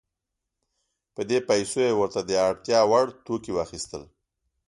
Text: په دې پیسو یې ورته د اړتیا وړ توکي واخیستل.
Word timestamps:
په 1.15 1.21
دې 1.29 1.37
پیسو 1.49 1.79
یې 1.87 1.93
ورته 1.99 2.21
د 2.25 2.31
اړتیا 2.47 2.79
وړ 2.91 3.05
توکي 3.25 3.51
واخیستل. 3.53 4.03